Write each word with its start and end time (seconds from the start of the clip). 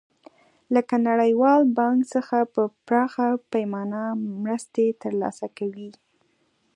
لکه 0.75 0.95
نړیوال 1.09 1.61
بانک 1.77 1.99
څخه 2.13 2.37
په 2.53 2.61
پراخه 2.87 3.27
پیمانه 3.51 4.03
مرستې 4.43 4.85
تر 5.01 5.13
لاسه 5.21 5.47
کوي. 5.57 5.89